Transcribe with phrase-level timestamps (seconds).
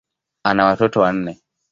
[0.43, 1.39] Ana watoto wanne.